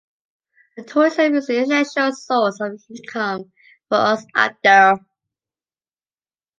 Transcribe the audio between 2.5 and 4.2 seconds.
of income for